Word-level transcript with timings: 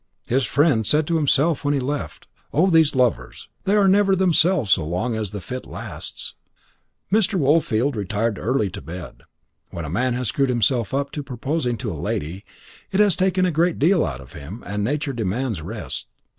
His 0.27 0.45
friend 0.47 0.87
said 0.87 1.05
to 1.05 1.17
himself 1.17 1.63
when 1.63 1.75
he 1.75 1.79
left: 1.79 2.27
"Oh, 2.51 2.71
these 2.71 2.95
lovers! 2.95 3.49
They 3.65 3.75
are 3.75 3.87
never 3.87 4.15
themselves 4.15 4.71
so 4.71 4.83
long 4.83 5.15
as 5.15 5.29
the 5.29 5.39
fit 5.39 5.67
lasts." 5.67 6.33
Mr. 7.11 7.35
Woolfield 7.37 7.95
retired 7.95 8.39
early 8.39 8.71
to 8.71 8.81
bed. 8.81 9.21
When 9.69 9.85
a 9.85 9.91
man 9.91 10.15
has 10.15 10.29
screwed 10.29 10.49
himself 10.49 10.91
up 10.91 11.11
to 11.11 11.21
proposing 11.21 11.77
to 11.77 11.93
a 11.93 11.93
lady, 12.01 12.43
it 12.91 12.99
has 12.99 13.15
taken 13.15 13.45
a 13.45 13.51
great 13.51 13.77
deal 13.77 14.03
out 14.03 14.21
of 14.21 14.33
him, 14.33 14.63
and 14.65 14.83
nature 14.83 15.13
demands 15.13 15.61
rest. 15.61 16.07